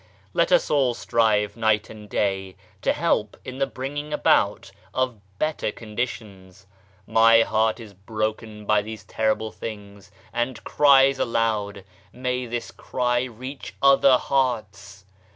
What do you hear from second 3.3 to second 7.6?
in the bringing ibout of better conditions. My